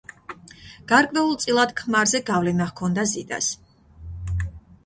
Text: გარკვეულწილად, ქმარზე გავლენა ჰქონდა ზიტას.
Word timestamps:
გარკვეულწილად, 0.91 1.75
ქმარზე 1.81 2.21
გავლენა 2.31 2.67
ჰქონდა 2.73 3.07
ზიტას. 3.15 3.51